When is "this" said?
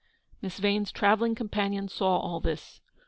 2.39-2.81